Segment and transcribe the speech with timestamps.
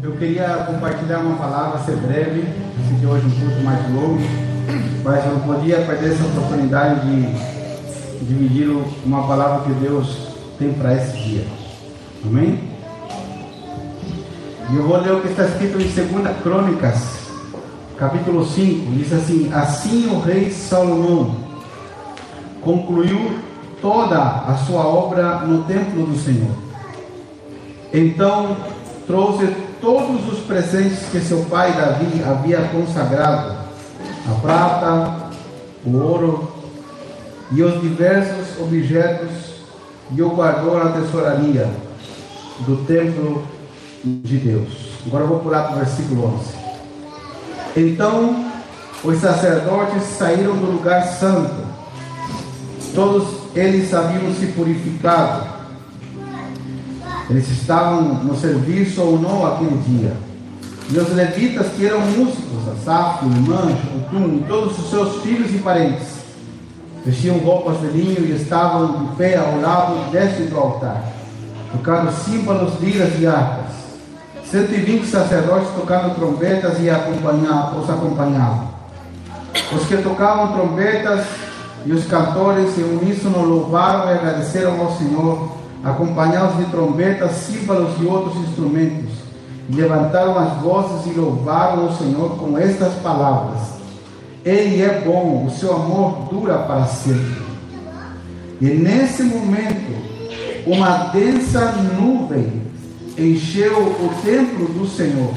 [0.00, 2.44] Eu queria compartilhar uma palavra, ser breve,
[3.00, 4.20] que hoje é um pouco mais longo,
[5.02, 8.68] mas eu não podia perder essa oportunidade de dividir
[9.04, 11.44] uma palavra que Deus tem para esse dia.
[12.24, 12.60] Amém?
[14.70, 17.30] E eu vou ler o que está escrito em 2 Crônicas,
[17.96, 18.92] capítulo 5.
[18.92, 21.34] Diz assim: Assim o rei Salomão
[22.60, 23.40] concluiu
[23.82, 26.52] toda a sua obra no templo do Senhor.
[27.92, 28.56] Então
[29.04, 33.56] trouxe todos os presentes que seu pai Davi havia consagrado:
[34.28, 35.30] a prata,
[35.84, 36.52] o ouro
[37.50, 39.30] e os diversos objetos,
[40.10, 41.68] e o guardou na tesouraria
[42.60, 43.46] do templo
[44.04, 44.88] de Deus.
[45.06, 46.68] Agora eu vou pular para o versículo 11.
[47.76, 48.46] Então
[49.04, 51.64] os sacerdotes saíram do lugar santo,
[52.94, 55.57] todos eles haviam se purificado.
[57.30, 60.12] Eles estavam no serviço ou não aquele dia.
[60.90, 65.58] E os levitas, que eram músicos, Asaf, Mancho, Utum, e todos os seus filhos e
[65.58, 66.06] parentes,
[67.04, 71.04] vestiam roupas de linho e estavam de pé ao lado deste do altar,
[71.72, 73.68] tocando símbolos, liras e harpas.
[74.50, 78.68] 120 sacerdotes tocando trombetas e os acompanhavam.
[79.76, 81.26] Os que tocavam trombetas
[81.84, 85.52] e os cantores em uníssono louvaram e agradeceram ao Senhor,
[85.84, 89.10] acompanhados de trombetas, símbolos e outros instrumentos.
[89.70, 93.60] Levantaram as vozes e louvaram o Senhor com estas palavras:
[94.44, 97.42] Ele é bom, o seu amor dura para sempre.
[98.60, 99.98] E nesse momento,
[100.66, 102.62] uma densa nuvem
[103.16, 105.34] encheu o templo do Senhor.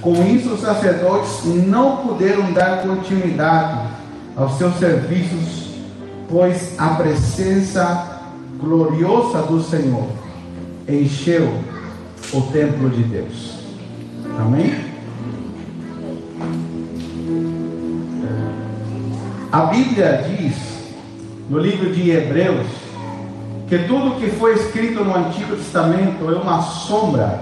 [0.00, 3.88] Com isso, os sacerdotes não puderam dar continuidade
[4.36, 5.74] aos seus serviços,
[6.28, 8.11] pois a presença
[8.62, 10.06] gloriosa do Senhor
[10.88, 11.52] encheu
[12.32, 13.58] o templo de Deus.
[14.38, 14.92] Amém?
[19.50, 20.54] A Bíblia diz,
[21.50, 22.66] no livro de Hebreus,
[23.68, 27.40] que tudo que foi escrito no Antigo Testamento é uma sombra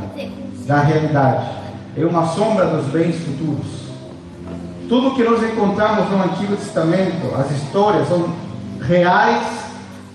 [0.66, 1.50] da realidade,
[1.96, 3.80] é uma sombra dos bens futuros.
[4.88, 8.32] Tudo que nós encontramos no Antigo Testamento, as histórias são
[8.80, 9.69] reais,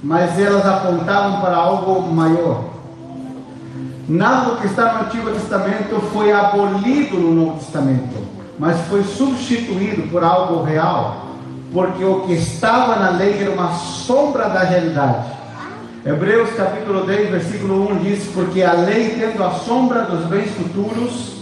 [0.06, 2.66] mas elas apontavam para algo maior.
[4.08, 8.16] Nada que está no Antigo Testamento foi abolido no Novo Testamento,
[8.60, 11.26] mas foi substituído por algo real,
[11.74, 15.26] porque o que estava na lei era uma sombra da realidade.
[16.06, 21.34] Hebreus capítulo 10, versículo 1 diz: Porque a lei, tendo a sombra dos bens futuros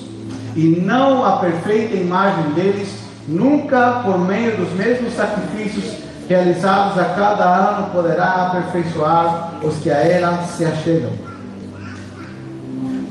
[0.56, 2.98] e não a perfeita imagem deles,
[3.28, 9.98] nunca por meio dos mesmos sacrifícios realizados a cada ano poderá aperfeiçoar os que a
[9.98, 11.12] ela se achegam.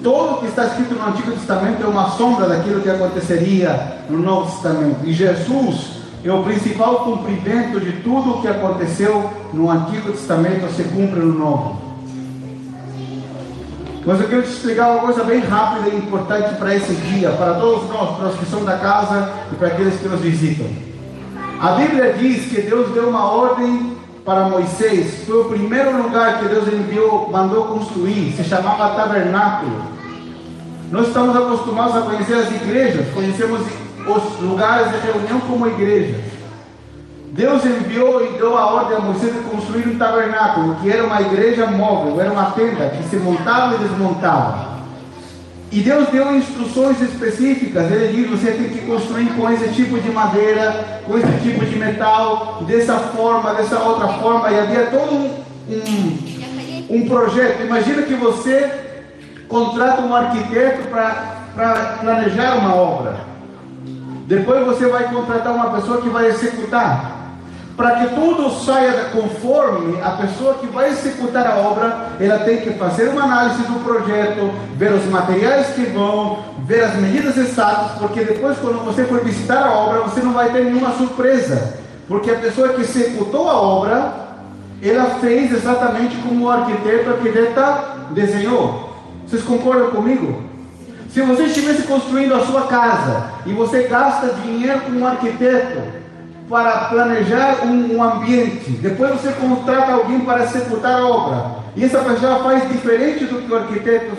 [0.03, 4.19] Todo o que está escrito no Antigo Testamento é uma sombra daquilo que aconteceria no
[4.19, 4.99] Novo Testamento.
[5.05, 10.83] E Jesus é o principal cumprimento de tudo o que aconteceu no Antigo Testamento se
[10.85, 11.81] cumpre no Novo.
[14.05, 17.55] Mas eu quero te explicar uma coisa bem rápida e importante para esse dia, para
[17.55, 20.92] todos nós, para os que são da casa e para aqueles que nos visitam.
[21.63, 26.49] A Bíblia diz que Deus deu uma ordem para Moisés, foi o primeiro lugar que
[26.49, 29.81] Deus enviou, mandou construir, se chamava tabernáculo.
[30.91, 36.19] Nós estamos acostumados a conhecer as igrejas, conhecemos os lugares de reunião como igreja.
[37.31, 41.23] Deus enviou e deu a ordem a Moisés de construir um tabernáculo, que era uma
[41.23, 44.72] igreja móvel, era uma tenda que se montava e desmontava.
[45.73, 47.91] E Deus deu instruções específicas.
[47.91, 51.77] Ele diz: você tem que construir com esse tipo de madeira, com esse tipo de
[51.77, 54.51] metal, dessa forma, dessa outra forma.
[54.51, 55.31] E havia todo um,
[55.71, 57.63] um, um projeto.
[57.63, 58.71] Imagina que você
[59.49, 63.21] contrata um arquiteto para planejar uma obra.
[64.27, 67.22] Depois você vai contratar uma pessoa que vai executar.
[67.77, 72.71] Para que tudo saia conforme a pessoa que vai executar a obra, ela tem que
[72.73, 78.25] fazer uma análise do projeto, ver os materiais que vão, ver as medidas exatas, porque
[78.25, 82.37] depois, quando você for visitar a obra, você não vai ter nenhuma surpresa, porque a
[82.37, 84.13] pessoa que executou a obra,
[84.83, 88.93] ela fez exatamente como o arquiteto, a arquiteta desenhou.
[89.27, 90.43] Vocês concordam comigo?
[91.09, 96.02] Se você estivesse construindo a sua casa e você gasta dinheiro com um arquiteto
[96.53, 102.01] para planejar um, um, ambiente, depois você contrata alguém para executar a obra, e essa
[102.01, 104.15] pessoa faz diferente do que o arquiteto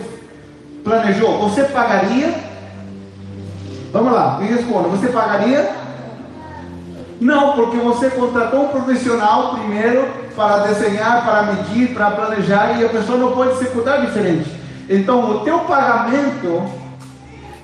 [0.82, 2.34] planejou, você pagaria?
[3.92, 5.70] Vamos lá, me responda, você pagaria?
[7.20, 12.88] Não, porque você contratou um profissional primeiro para desenhar, para medir, para planejar, e a
[12.88, 14.50] pessoa não pode executar diferente.
[14.90, 16.64] Então, o teu pagamento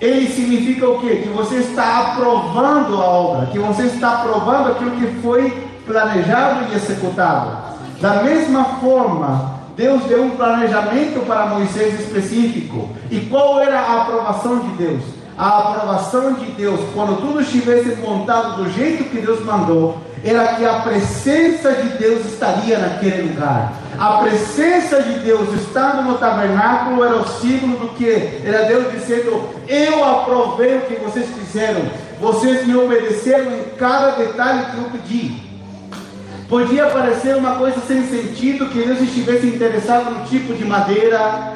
[0.01, 1.17] ele significa o quê?
[1.23, 5.51] Que você está aprovando a obra, que você está aprovando aquilo que foi
[5.87, 7.71] planejado e executado.
[8.01, 12.89] Da mesma forma, Deus deu um planejamento para Moisés específico.
[13.11, 15.03] E qual era a aprovação de Deus?
[15.41, 20.67] A aprovação de Deus, quando tudo estivesse montado do jeito que Deus mandou, era que
[20.67, 23.73] a presença de Deus estaria naquele lugar.
[23.99, 28.43] A presença de Deus estando no tabernáculo era o símbolo do que?
[28.45, 31.81] Era Deus dizendo: Eu aprovei o que vocês fizeram,
[32.21, 35.43] vocês me obedeceram em cada detalhe que eu pedi.
[36.51, 41.55] Podia parecer uma coisa sem sentido que Deus estivesse interessado no tipo de madeira,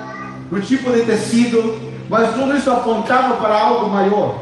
[0.51, 4.37] no tipo de tecido, mas tudo isso apontava para algo maior.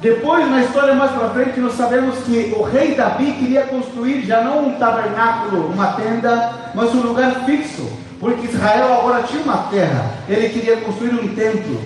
[0.00, 4.42] Depois, na história mais para frente, nós sabemos que o rei Davi queria construir já
[4.42, 7.86] não um tabernáculo, uma tenda, mas um lugar fixo,
[8.18, 11.78] porque Israel agora tinha uma terra, ele queria construir um templo.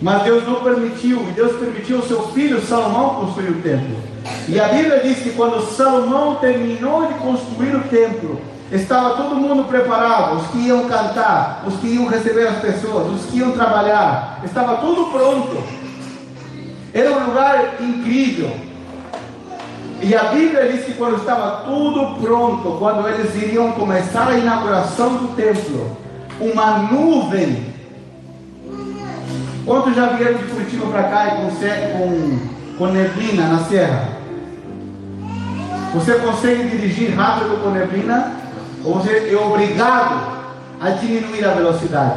[0.00, 3.96] Mas Deus não permitiu, e Deus permitiu o seu filho Salomão construir o templo.
[4.48, 8.40] E a Bíblia diz que quando Salomão terminou de construir o templo,
[8.70, 13.30] estava todo mundo preparado, os que iam cantar, os que iam receber as pessoas, os
[13.30, 15.62] que iam trabalhar, estava tudo pronto.
[16.94, 18.50] Era um lugar incrível.
[20.02, 25.16] E a Bíblia diz que quando estava tudo pronto, quando eles iriam começar a inauguração
[25.16, 25.96] do templo,
[26.40, 27.70] uma nuvem.
[29.66, 31.50] Quantos já vieram de Curitiba para cá e com,
[31.98, 34.08] com, com neblina na serra?
[35.92, 38.39] Você consegue dirigir rápido com neblina?
[38.84, 40.40] Ou você é obrigado
[40.80, 42.14] a diminuir a velocidade?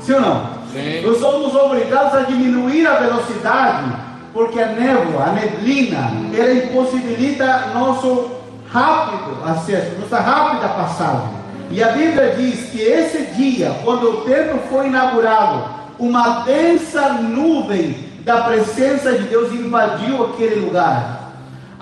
[0.00, 0.46] Sim ou não?
[0.72, 1.02] Sim.
[1.04, 3.92] Nós somos obrigados a diminuir a velocidade,
[4.32, 8.30] porque a névoa, a neblina, ela impossibilita nosso
[8.70, 11.28] rápido acesso, nossa rápida passagem.
[11.70, 15.64] E a Bíblia diz que esse dia, quando o templo foi inaugurado,
[15.98, 21.23] uma densa nuvem da presença de Deus invadiu aquele lugar.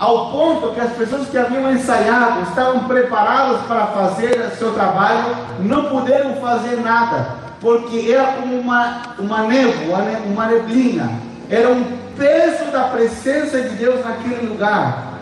[0.03, 5.85] Ao ponto que as pessoas que haviam ensaiado, estavam preparadas para fazer seu trabalho, não
[5.85, 11.09] puderam fazer nada porque era como uma, uma névoa, uma neblina,
[11.49, 11.85] era um
[12.17, 15.13] peso da presença de Deus naquele lugar.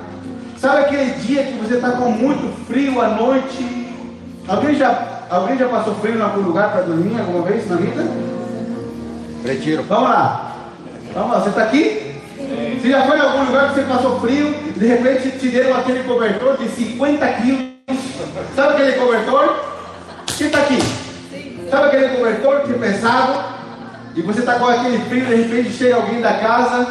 [0.58, 3.88] Sabe aquele dia que você está com muito frio à noite?
[4.48, 8.04] Alguém já, alguém já passou frio em algum lugar para dormir alguma vez na vida?
[9.46, 9.84] Retiro.
[9.84, 10.56] Vamos lá.
[11.14, 12.11] Vamos lá, você está aqui?
[12.82, 16.04] Você já foi em algum lugar que você passou frio, de repente te deram aquele
[16.04, 17.66] cobertor de 50 quilos?
[18.56, 19.56] Sabe aquele cobertor?
[20.36, 20.80] Quem está aqui?
[21.70, 23.44] Sabe aquele cobertor que é pesado?
[24.16, 26.88] E você está com aquele frio, de repente chega alguém da casa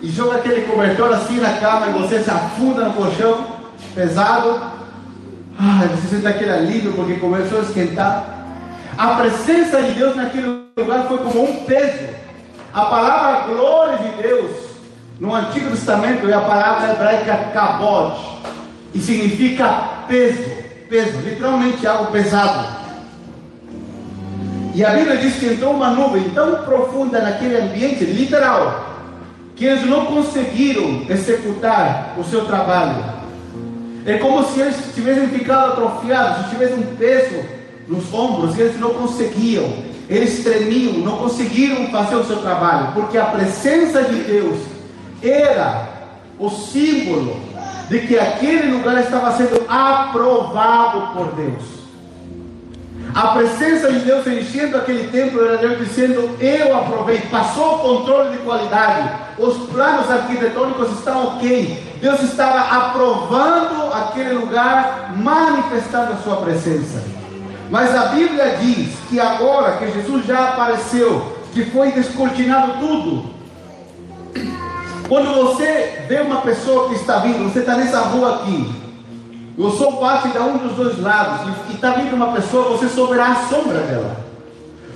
[0.00, 3.44] e joga aquele cobertor assim na cama e você se afunda no colchão,
[3.96, 4.62] pesado.
[5.58, 8.24] Ai, você sente aquele alívio porque começou a esquentar.
[8.96, 12.10] A presença de Deus naquele lugar foi como um peso.
[12.72, 14.61] A palavra glória de Deus
[15.20, 18.16] no Antigo Testamento é a palavra hebraica kabod
[18.94, 20.50] e significa peso,
[20.88, 22.82] peso, literalmente algo pesado.
[24.74, 28.92] E a Bíblia diz que entrou uma nuvem tão profunda naquele ambiente, literal,
[29.54, 33.04] que eles não conseguiram executar o seu trabalho.
[34.06, 37.44] É como se eles tivessem ficado atrofiados, se tivessem um peso
[37.86, 39.70] nos ombros, e eles não conseguiam,
[40.08, 44.71] eles tremiam, não conseguiram fazer o seu trabalho, porque a presença de Deus
[45.22, 45.88] era
[46.38, 47.36] o símbolo
[47.88, 51.82] de que aquele lugar estava sendo aprovado por Deus.
[53.14, 58.30] A presença de Deus enchendo aquele templo era Deus dizendo: Eu aprovei, passou o controle
[58.30, 61.98] de qualidade, os planos arquitetônicos estão ok.
[62.00, 67.04] Deus estava aprovando aquele lugar, manifestando a sua presença.
[67.70, 73.30] Mas a Bíblia diz que agora que Jesus já apareceu, que foi descortinado tudo.
[75.12, 78.72] Quando você vê uma pessoa que está vindo, você está nessa rua aqui,
[79.58, 81.54] eu sou parte de um dos dois lados.
[81.68, 84.16] E está vindo uma pessoa, você só verá a sombra dela.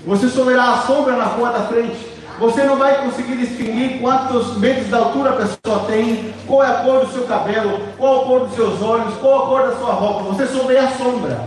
[0.06, 1.99] Você só verá a sombra na rua da frente.
[2.38, 6.75] Você não vai conseguir distinguir quantos metros de altura a pessoa tem, qual é a
[6.76, 9.92] cor do seu cabelo, qual a cor dos seus olhos, qual a cor da sua
[9.92, 10.32] roupa.
[10.32, 11.46] Você vê a sombra.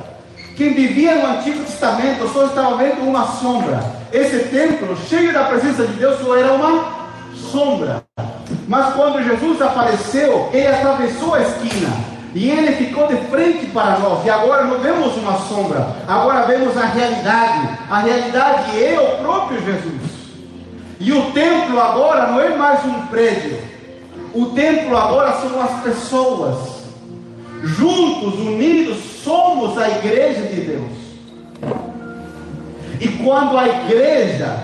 [0.56, 3.84] Quem vivia no Antigo Testamento só estava vendo uma sombra.
[4.14, 7.00] Esse templo, cheio da presença de Deus, só era uma
[7.52, 8.04] sombra.
[8.70, 11.90] Mas quando Jesus apareceu, ele atravessou a esquina.
[12.36, 14.24] E ele ficou de frente para nós.
[14.24, 17.80] E agora não vemos uma sombra, agora vemos a realidade.
[17.90, 20.20] A realidade é o próprio Jesus.
[21.00, 23.60] E o templo agora não é mais um prédio.
[24.36, 26.84] O templo agora são as pessoas.
[27.64, 30.92] Juntos, unidos, somos a igreja de Deus.
[33.02, 34.60] E quando a igreja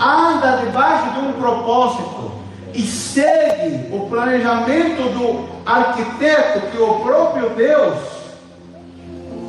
[0.00, 2.35] anda debaixo de um propósito
[2.76, 7.98] e segue o planejamento do arquiteto, que é o próprio Deus,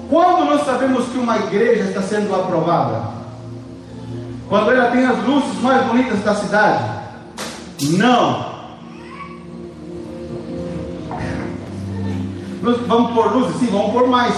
[0.09, 3.17] quando nós sabemos que uma igreja está sendo aprovada?
[4.47, 6.83] Quando ela tem as luzes mais bonitas da cidade?
[7.97, 8.47] Não.
[12.61, 13.57] Vamos pôr luzes?
[13.57, 14.33] Sim, vamos pôr mais.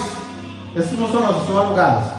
[0.75, 2.12] Essas não são nossas, são alugadas.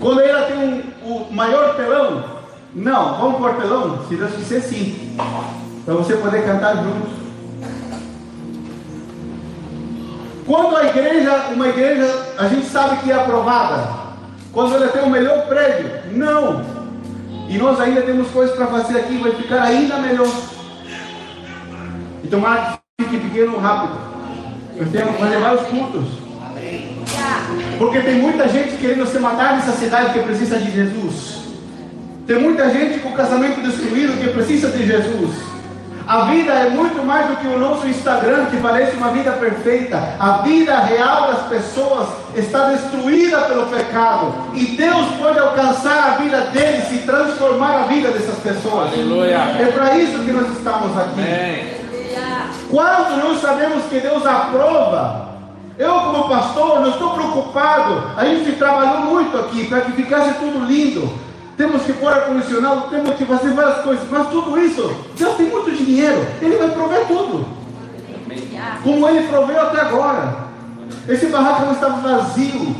[0.00, 2.35] Quando ela tem um, o maior telão,
[2.76, 4.06] não, vamos pôr telão?
[4.06, 5.16] Se Deus quiser, sim.
[5.86, 7.10] Para você poder cantar juntos.
[10.44, 13.88] Quando a igreja, uma igreja, a gente sabe que é aprovada.
[14.52, 16.62] Quando ela tem o melhor prédio, não.
[17.48, 20.30] E nós ainda temos coisas para fazer aqui, vai ficar ainda melhor.
[22.22, 23.98] E tomara que fique pequeno rápido.
[24.76, 26.04] Nós temos que fazer vários cultos.
[27.78, 31.45] Porque tem muita gente querendo se matar nessa cidade que precisa de Jesus.
[32.26, 35.34] Tem muita gente com o casamento destruído que precisa de Jesus.
[36.06, 39.96] A vida é muito mais do que o nosso Instagram que parece uma vida perfeita.
[40.18, 44.32] A vida real das pessoas está destruída pelo pecado.
[44.54, 48.92] E Deus pode alcançar a vida deles e transformar a vida dessas pessoas.
[48.92, 49.36] Aleluia.
[49.36, 51.20] É para isso que nós estamos aqui.
[51.20, 51.76] Amém.
[52.70, 55.26] Quando nós sabemos que Deus aprova
[55.78, 58.12] eu, como pastor, não estou preocupado.
[58.16, 61.25] A gente trabalhou muito aqui para que ficasse tudo lindo.
[61.56, 65.70] Temos que pôr ar-condicionado, temos que fazer várias coisas, mas tudo isso, Deus tem muito
[65.70, 67.46] dinheiro, Ele vai prover tudo.
[68.82, 70.46] Como Ele proveu até agora.
[71.08, 72.76] Esse barraco estava vazio.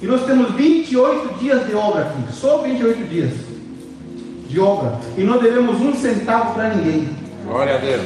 [0.00, 3.32] E nós temos 28 dias de obra aqui, só 28 dias
[4.48, 4.98] de obra.
[5.16, 7.08] E não devemos um centavo para ninguém.
[7.46, 8.02] Glória a Deus.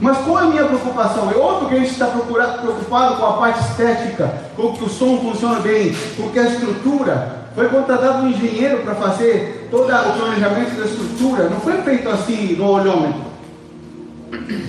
[0.00, 1.30] Mas qual é a minha preocupação?
[1.30, 5.18] É óbvio que a gente está preocupado com a parte estética, com que o som
[5.18, 7.47] funcione bem, com que a estrutura.
[7.58, 11.48] Foi contratado um engenheiro para fazer todo o planejamento da estrutura.
[11.48, 13.22] Não foi feito assim no olhômetro.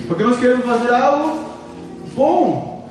[0.08, 1.38] Porque nós queremos fazer algo
[2.16, 2.90] bom.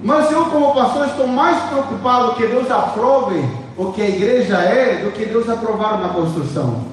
[0.00, 3.44] Mas eu, como pastor, estou mais preocupado que Deus aprove
[3.76, 6.84] o que a igreja é do que Deus aprovar uma construção.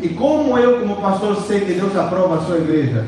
[0.00, 3.04] E como eu, como pastor, sei que Deus aprova a sua igreja?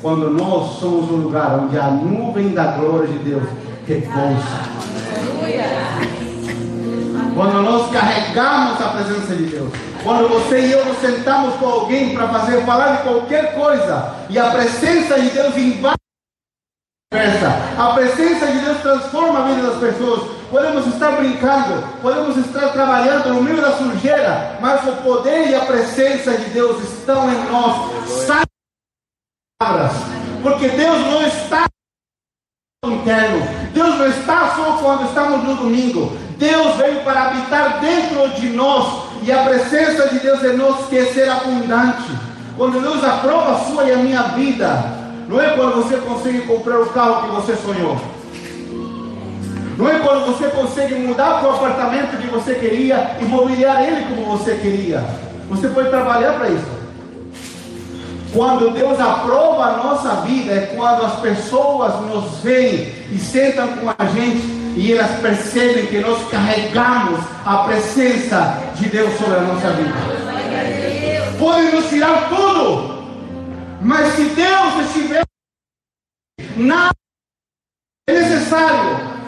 [0.00, 3.42] quando nós somos um lugar onde a nuvem da glória de Deus
[3.86, 4.87] repousa.
[7.38, 9.72] Quando nós carregamos a presença de Deus.
[10.02, 14.36] Quando você e eu nos sentamos com alguém para fazer falar de qualquer coisa e
[14.36, 15.98] a presença de Deus invade
[17.78, 20.28] a presença de Deus transforma a vida das pessoas.
[20.50, 25.64] Podemos estar brincando, podemos estar trabalhando no meio da sujeira, mas o poder e a
[25.64, 28.26] presença de Deus estão em nós
[29.60, 29.92] palavras,
[30.42, 31.66] porque Deus não está
[32.84, 33.38] no interno,
[33.72, 39.08] Deus não está só quando estamos no domingo, Deus veio para habitar dentro de nós,
[39.22, 42.12] e a presença de Deus em nós quer ser abundante.
[42.56, 44.84] Quando Deus aprova a sua e a minha vida,
[45.28, 47.98] não é quando você consegue comprar o carro que você sonhou.
[49.76, 54.06] Não é quando você consegue mudar para o apartamento que você queria e mobiliar ele
[54.06, 55.04] como você queria.
[55.48, 56.78] Você pode trabalhar para isso.
[58.32, 63.88] Quando Deus aprova a nossa vida, é quando as pessoas nos veem e sentam com
[63.88, 69.70] a gente e elas percebem que nós carregamos a presença de Deus sobre a nossa
[69.72, 69.92] vida.
[71.36, 73.02] Podem nos tirar tudo,
[73.82, 75.24] mas se Deus estiver,
[76.56, 76.94] nada
[78.08, 79.18] é necessário.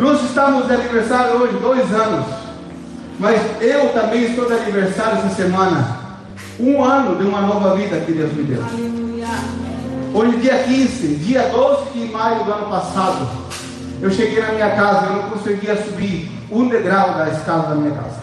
[0.00, 2.26] Nós estamos de aniversário hoje, dois anos,
[3.20, 5.98] mas eu também estou de aniversário essa semana
[6.58, 9.67] um ano de uma nova vida que Deus me deu.
[10.14, 13.28] Hoje, dia 15, dia 12 de maio do ano passado,
[14.00, 17.94] eu cheguei na minha casa, eu não conseguia subir um degrau da escada da minha
[17.94, 18.22] casa.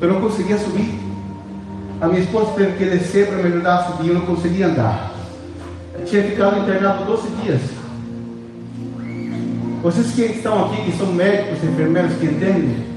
[0.00, 0.94] Eu não conseguia subir.
[2.00, 5.12] A minha esposa teve que descer para me ajudar a subir, eu não conseguia andar.
[5.98, 7.60] Eu tinha ficado internado 12 dias.
[9.82, 12.93] Vocês que estão aqui, que são médicos, enfermeiros que entendem,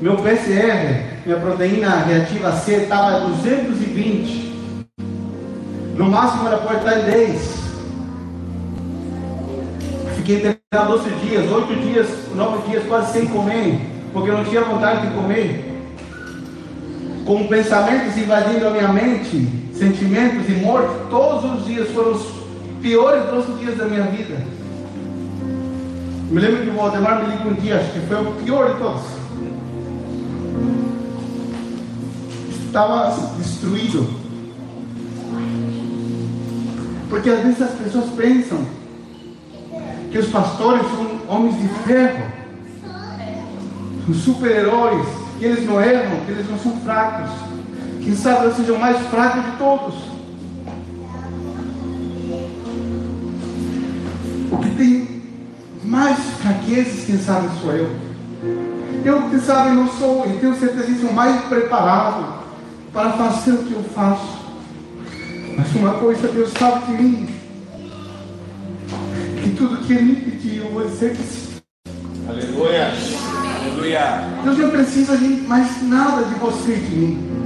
[0.00, 4.76] meu PCR, minha proteína reativa C estava 220.
[5.96, 7.56] No máximo ela pode estar em 10.
[10.16, 13.80] Fiquei internado 12 dias, 8 dias, 9 dias quase sem comer,
[14.12, 15.64] porque eu não tinha vontade de comer.
[17.24, 22.26] Com pensamentos invadindo a minha mente, sentimentos e morte, todos os dias foram os
[22.82, 24.36] piores 12 dias da minha vida.
[26.30, 28.78] Me lembro que o Valdemar me ligou um dia, acho que foi o pior de
[28.78, 29.15] todos.
[32.76, 34.06] Estava destruído.
[37.08, 38.58] Porque às vezes as pessoas pensam
[40.12, 42.22] que os pastores são homens de ferro,
[44.04, 45.06] são super-heróis,
[45.38, 47.30] que eles não erram, que eles não são fracos.
[48.02, 49.94] Quem sabe eles sejam o mais fracos de todos.
[54.52, 55.22] O que tem
[55.82, 57.90] mais fraquezas, quem sabe, sou eu.
[59.02, 62.45] Eu, quem sabe, não sou, e tenho certeza que sou mais preparado
[62.96, 64.38] para fazer o que eu faço.
[65.54, 67.28] Mas uma coisa Deus sabe de mim,
[69.42, 71.56] que tudo que Ele me pediu, eu que sim.
[72.26, 72.90] Aleluia.
[73.60, 74.00] Aleluia.
[74.42, 77.36] Deus não precisa de mais nada de você e de mim.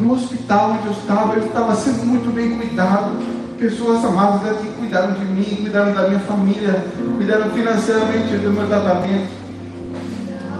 [0.00, 3.24] No hospital onde eu estava, eu estava sendo muito bem cuidado.
[3.56, 6.84] Pessoas amadas aqui cuidaram de mim, cuidaram da minha família,
[7.16, 9.30] cuidaram financeiramente do meu tratamento.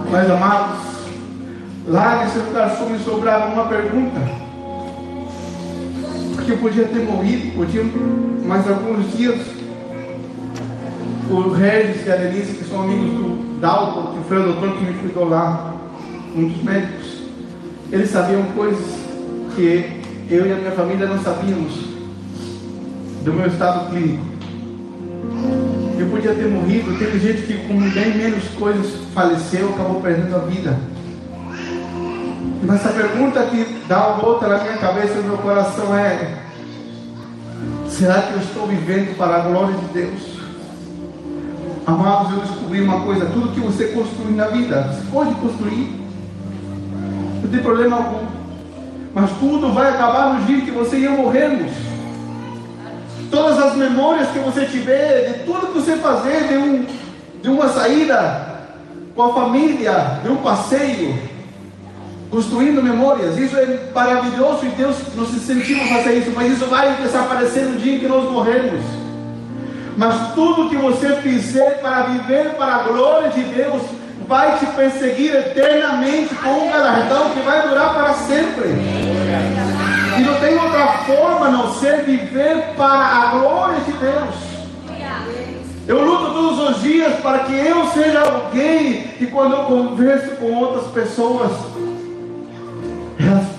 [0.09, 0.86] Mas amados,
[1.87, 4.19] lá nesse lugar só me sobrava uma pergunta.
[6.35, 7.83] Porque eu podia ter morrido, podia
[8.45, 9.39] mais alguns dias.
[11.29, 14.85] O Regis e a Denise, que são amigos do Dalton, que foi o doutor que
[14.85, 15.73] me cuidou lá,
[16.35, 17.23] um dos médicos,
[17.91, 18.85] eles sabiam coisas
[19.55, 21.73] que eu e a minha família não sabíamos
[23.23, 24.25] do meu estado clínico.
[25.99, 30.39] Eu podia ter morrido, teve gente que com bem menos coisas faleceu, acabou perdendo a
[30.39, 30.77] vida.
[32.63, 36.37] Mas a pergunta que dá uma volta na minha cabeça e no meu coração é:
[37.87, 40.37] será que eu estou vivendo para a glória de Deus?
[41.85, 46.01] Amados, eu descobri uma coisa: tudo que você construir na vida, você pode construir,
[47.43, 48.25] não tem problema algum,
[49.13, 51.71] mas tudo vai acabar no dia que você e eu morrermos.
[53.29, 56.85] Todas as memórias que você tiver, de tudo que você fazer, de, um,
[57.41, 58.47] de uma saída
[59.15, 61.36] com a família, de um passeio,
[62.29, 63.37] construindo memórias.
[63.37, 67.79] Isso é maravilhoso e Deus nos incentiva a fazer isso, mas isso vai desaparecer no
[67.79, 68.81] dia em que nós morrermos.
[69.97, 73.81] Mas tudo que você fizer para viver para a glória de Deus
[74.27, 78.67] vai te perseguir eternamente com um galardão que vai durar para sempre.
[80.17, 84.57] E não tem outra forma não ser viver para a glória de Deus.
[85.87, 90.53] Eu luto todos os dias para que eu seja alguém que quando eu converso com
[90.53, 91.51] outras pessoas,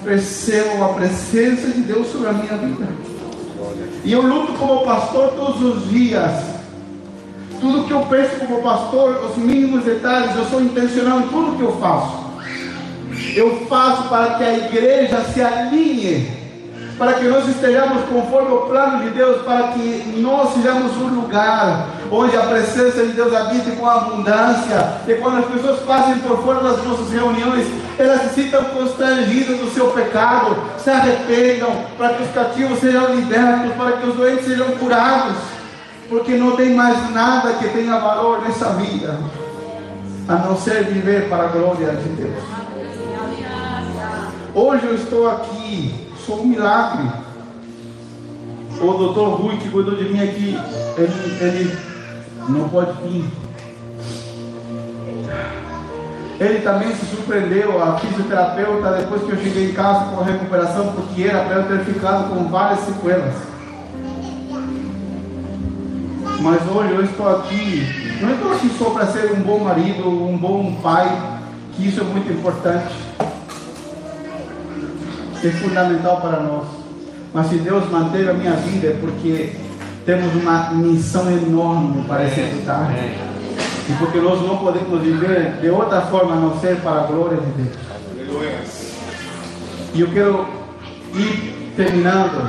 [0.08, 2.88] percebam a presença de Deus sobre a minha vida.
[4.02, 6.32] E eu luto como pastor todos os dias.
[7.60, 11.62] Tudo que eu penso como pastor, os mínimos detalhes, eu sou intencional em tudo que
[11.62, 12.26] eu faço.
[13.34, 16.38] Eu faço para que a igreja se alinhe
[16.96, 21.86] para que nós estejamos conforme o plano de Deus, para que nós sejamos um lugar
[22.10, 26.60] onde a presença de Deus habite com abundância, e quando as pessoas passem por fora
[26.60, 27.66] das nossas reuniões,
[27.98, 33.74] elas se sintam constrangidas do seu pecado, se arrependam, para que os cativos sejam libertos,
[33.76, 35.36] para que os doentes sejam curados,
[36.08, 39.18] porque não tem mais nada que tenha valor nessa vida,
[40.28, 42.44] a não ser viver para a glória de Deus.
[44.54, 47.08] Hoje eu estou aqui sou um milagre.
[48.80, 50.56] O doutor Rui que cuidou de mim aqui,
[50.98, 51.78] ele, ele
[52.48, 53.24] não pode vir.
[56.40, 60.92] Ele também se surpreendeu, a fisioterapeuta, depois que eu cheguei em casa com a recuperação,
[60.92, 63.34] porque era para eu ter ficado com várias sequelas.
[66.40, 70.38] Mas hoje eu estou aqui, não estou assim só para ser um bom marido, um
[70.38, 71.40] bom pai,
[71.72, 73.08] que isso é muito importante
[75.46, 76.66] é fundamental para nós.
[77.32, 79.52] Mas se Deus manter a minha vida é porque
[80.08, 82.90] temos uma missão enorme para executar.
[82.96, 87.36] E porque nós não podemos viver de outra forma a não ser para a glória
[87.36, 87.76] de Deus.
[89.92, 90.48] E eu quero
[91.14, 92.40] ir terminando.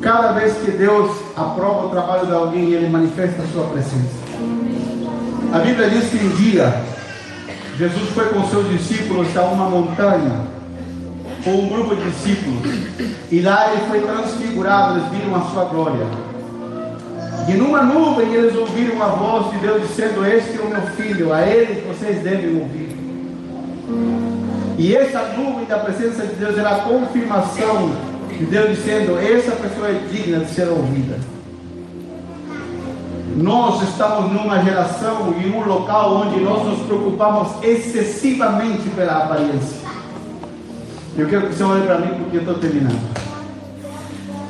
[0.00, 4.16] Cada vez que Deus aprova o trabalho de alguém, Ele manifesta a sua presença.
[5.52, 6.82] A Bíblia diz que um dia
[7.76, 10.46] Jesus foi com seus discípulos a uma montanha
[11.48, 12.60] com um grupo de discípulos.
[13.30, 16.06] E lá ele foi transfigurado, eles viram a sua glória.
[17.48, 21.32] E numa nuvem eles ouviram a voz de Deus dizendo: Este é o meu filho,
[21.32, 22.96] a ele vocês devem ouvir.
[24.76, 27.92] E essa nuvem da presença de Deus era a confirmação
[28.28, 31.18] de Deus dizendo: Essa pessoa é digna de ser ouvida.
[33.36, 39.87] Nós estamos numa geração e um local onde nós nos preocupamos excessivamente pela aparência.
[41.18, 43.00] Eu quero que você olhe para mim porque eu estou terminando.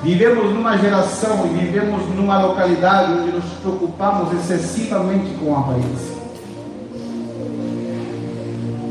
[0.03, 6.19] Vivemos numa geração e vivemos numa localidade onde nos preocupamos excessivamente com a aparência.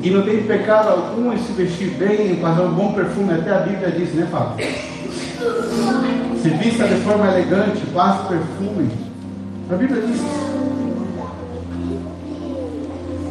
[0.02, 3.54] E não tem pecado algum em se vestir bem, em fazer um bom perfume, até
[3.54, 4.66] a Bíblia diz, né, Fábio?
[6.42, 8.90] se vista de forma elegante, passe perfume.
[9.72, 10.22] A Bíblia diz.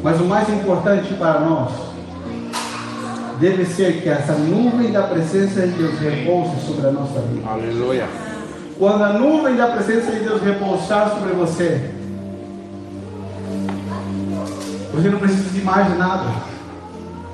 [0.04, 1.86] Mas o mais importante para nós
[3.38, 7.48] deve ser que essa nuvem da presença de Deus repouse sobre a nossa vida.
[7.48, 8.06] Aleluia.
[8.78, 11.90] Quando a nuvem da presença de Deus repousar sobre você,
[14.92, 16.30] você não precisa de mais nada.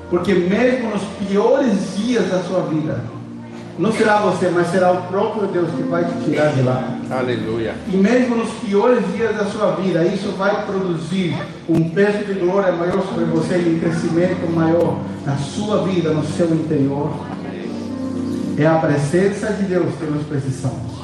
[0.09, 3.01] Porque mesmo nos piores dias da sua vida,
[3.79, 6.97] não será você, mas será o próprio Deus que vai te tirar de lá.
[7.13, 7.75] Aleluia.
[7.91, 11.35] E mesmo nos piores dias da sua vida, isso vai produzir
[11.69, 16.25] um peso de glória maior sobre você e um crescimento maior na sua vida, no
[16.25, 17.11] seu interior.
[18.57, 21.03] É a presença de Deus que nós precisamos.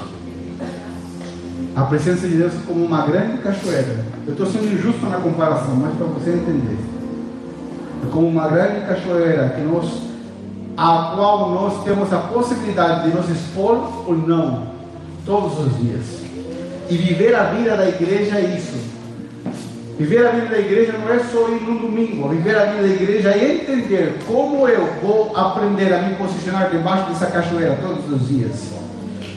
[1.76, 4.06] A presença de Deus é como uma grande cachoeira.
[4.26, 6.78] Eu estou sendo injusto na comparação, mas para você entender.
[8.04, 10.10] É como uma grande cachoeira que nós
[10.76, 14.78] a qual nós temos a possibilidade de nos expor ou não,
[15.25, 16.05] todos os dias.
[16.89, 18.77] E viver a vida da igreja é isso.
[19.97, 22.29] Viver a vida da igreja não é só ir no domingo.
[22.29, 27.10] Viver a vida da igreja é entender como eu vou aprender a me posicionar debaixo
[27.10, 28.71] dessa cachoeira todos os dias.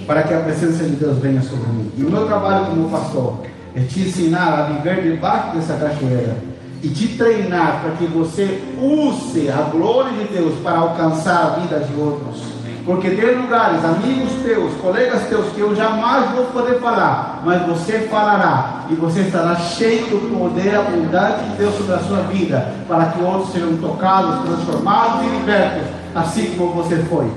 [0.07, 1.91] Para que a presença de Deus venha sobre mim.
[1.97, 3.41] E o meu trabalho como pastor
[3.75, 6.37] é te ensinar a viver debaixo dessa cachoeira
[6.83, 11.79] e te treinar para que você use a glória de Deus para alcançar a vida
[11.81, 12.52] de outros.
[12.85, 18.09] Porque tem lugares, amigos teus, colegas teus, que eu jamais vou poder falar, mas você
[18.11, 23.07] falará e você estará cheio do poder abundante de Deus sobre a sua vida, para
[23.07, 25.83] que outros sejam tocados, transformados e libertos,
[26.15, 27.31] assim como você foi.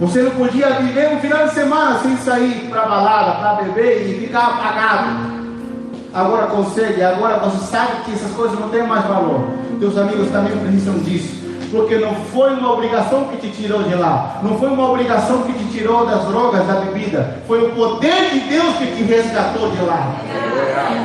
[0.00, 4.20] Você não podia viver um final de semana sem sair para balada, para beber e
[4.20, 5.40] ficar apagado
[6.12, 9.48] agora consegue, agora você sabe que essas coisas não têm mais valor.
[9.78, 11.40] Teus amigos também precisam disso.
[11.70, 15.52] Porque não foi uma obrigação que te tirou de lá, não foi uma obrigação que
[15.52, 19.80] te tirou das drogas, da bebida, foi o poder de Deus que te resgatou de
[19.82, 20.16] lá.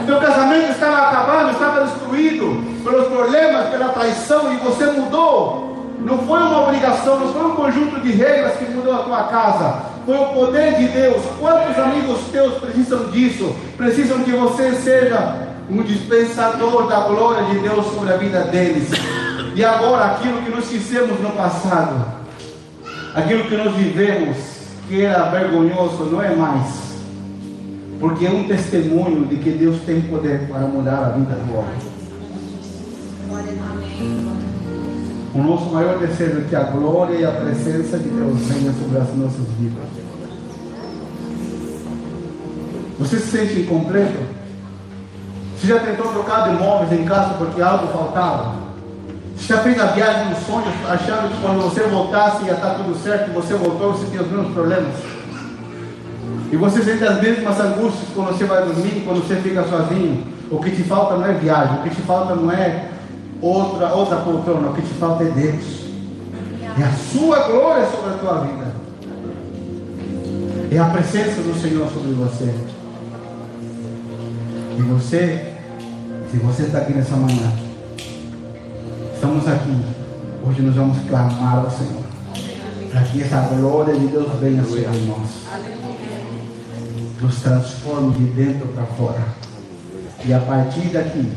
[0.06, 5.94] Teu casamento estava acabando, estava destruído pelos problemas, pela traição e você mudou.
[6.00, 9.82] Não foi uma obrigação, não foi um conjunto de regras que mudou a tua casa,
[10.06, 11.22] foi o poder de Deus.
[11.40, 13.56] Quantos amigos teus precisam disso?
[13.78, 15.36] Precisam que você seja
[15.70, 18.90] um dispensador da glória de Deus sobre a vida deles.
[19.56, 22.06] E agora, aquilo que nós fizemos no passado,
[23.16, 24.36] aquilo que nós vivemos,
[24.90, 26.84] que era vergonhoso, não é mais.
[27.98, 31.96] Porque é um testemunho de que Deus tem poder para mudar a vida do homem.
[35.34, 38.98] O nosso maior desejo é que a glória e a presença de Deus venha sobre
[38.98, 39.86] as nossas vidas.
[43.00, 44.20] Você se sente incompleto?
[45.58, 48.65] Você já tentou trocar de móveis em casa porque algo faltava?
[49.38, 53.34] Já fez a viagem dos sonhos achando que quando você voltasse ia estar tudo certo
[53.34, 54.96] você voltou você tinha os mesmos problemas?
[56.52, 60.24] E você sente as mesmas angústias quando você vai dormir, quando você fica sozinho?
[60.50, 62.90] O que te falta não é viagem, o que te falta não é
[63.42, 64.70] outra, outra poltrona.
[64.70, 65.86] O que te falta é Deus.
[66.80, 68.76] É a sua glória sobre a tua vida.
[70.72, 72.54] É a presença do Senhor sobre você.
[74.78, 75.54] E você,
[76.32, 77.65] se você está aqui nessa manhã,
[79.26, 79.76] estamos aqui.
[80.46, 82.04] Hoje nós vamos clamar ao Senhor.
[82.92, 85.30] Para que essa glória de Deus venha sobre nós.
[87.20, 89.24] Nos transforme de dentro para fora.
[90.24, 91.32] E a partir daqui,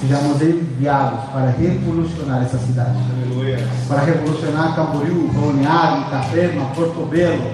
[0.00, 2.96] sejamos enviados para revolucionar essa cidade.
[3.22, 3.58] Aleluia.
[3.86, 7.52] Para revolucionar Camboriú, Balneário, Itapema, Porto Belo.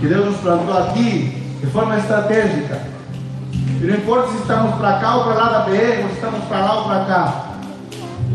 [0.00, 2.80] Que Deus nos plantou aqui de forma estratégica.
[3.52, 6.44] E não importa se estamos para cá ou para lá da BR, ou se estamos
[6.44, 7.51] para lá ou para cá.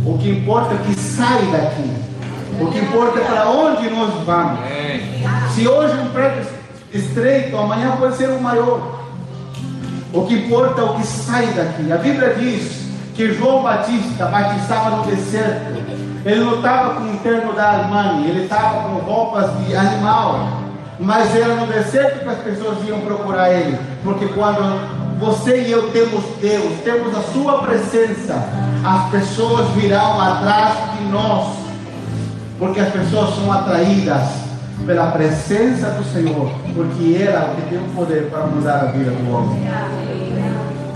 [0.08, 1.92] O que importa é que sai daqui.
[2.62, 4.60] O que importa é para onde nós vamos.
[5.54, 6.48] Se hoje um prédio
[6.94, 9.02] estreito, amanhã pode ser um maior.
[10.14, 11.92] O que importa é o que sai daqui.
[11.92, 15.74] A Bíblia diz que João Batista batizava no deserto.
[16.26, 20.62] Ele não estava com o terno da Armani, ele estava com roupas de animal.
[20.98, 23.78] Mas era no deserto que as pessoas iam procurar ele.
[24.06, 28.36] Porque quando você e eu temos Deus, temos a sua presença,
[28.84, 31.58] as pessoas virão atrás de nós.
[32.60, 34.24] Porque as pessoas são atraídas
[34.86, 39.32] pela presença do Senhor, porque ela que tem o poder para mudar a vida do
[39.32, 39.68] homem.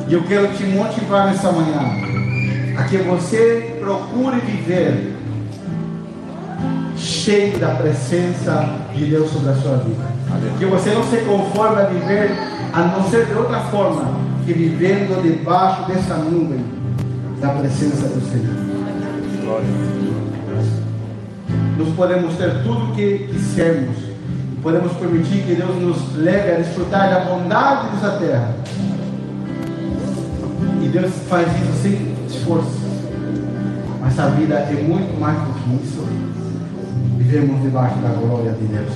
[0.07, 1.79] E eu quero te motivar nessa manhã
[2.77, 5.15] a que você procure viver
[6.97, 10.03] cheio da presença de Deus sobre a sua vida.
[10.57, 12.31] Que você não se conforme a viver
[12.73, 14.05] a não ser de outra forma
[14.45, 16.63] que vivendo debaixo dessa nuvem
[17.39, 18.55] da presença do Senhor.
[19.43, 19.91] Glória
[21.77, 23.97] nós podemos ter tudo o que quisermos,
[24.62, 28.53] podemos permitir que Deus nos leve a desfrutar da bondade dessa terra.
[30.81, 32.79] E Deus faz isso sem esforço.
[33.99, 36.05] Mas a vida é muito mais do que isso.
[37.17, 38.93] Vivemos debaixo da glória de Deus.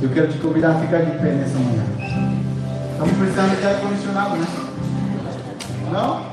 [0.00, 2.31] Eu quero te convidar a ficar de pé nessa manhã.
[2.92, 4.46] Estamos precisando de ar-condicionado, né?
[5.92, 6.31] Não?